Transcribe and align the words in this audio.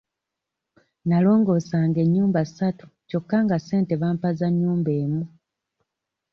Nalongoosanga 1.09 1.97
ennyumba 2.05 2.41
ssatu 2.45 2.85
kyokka 3.09 3.37
nga 3.45 3.57
ssente 3.59 3.93
bampa 4.01 4.29
za 4.39 4.47
nnyumba 4.51 4.91
emu. 5.03 5.23